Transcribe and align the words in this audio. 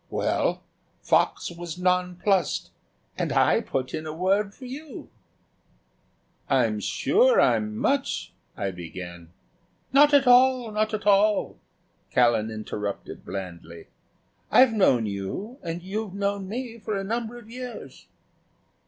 Well, 0.09 0.63
Fox 1.03 1.51
was 1.51 1.77
nonplussed 1.77 2.71
and 3.19 3.31
I 3.31 3.61
put 3.61 3.93
in 3.93 4.07
a 4.07 4.13
word 4.13 4.55
for 4.55 4.65
you." 4.65 5.11
"I'm 6.49 6.79
sure 6.79 7.39
I'm 7.39 7.77
much" 7.77 8.33
I 8.57 8.71
began. 8.71 9.31
"Not 9.93 10.11
at 10.11 10.25
all, 10.25 10.71
not 10.71 10.95
at 10.95 11.05
all," 11.05 11.59
Callan 12.09 12.49
interrupted, 12.49 13.23
blandly. 13.23 13.89
"I've 14.49 14.73
known 14.73 15.05
you 15.05 15.59
and 15.61 15.83
you've 15.83 16.15
known 16.15 16.49
me 16.49 16.79
for 16.79 16.97
a 16.97 17.03
number 17.03 17.37
of 17.37 17.47
years." 17.47 18.07